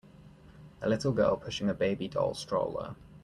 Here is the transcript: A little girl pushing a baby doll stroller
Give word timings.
A 0.81 0.89
little 0.89 1.11
girl 1.11 1.37
pushing 1.37 1.69
a 1.69 1.75
baby 1.75 2.07
doll 2.07 2.33
stroller 2.33 2.95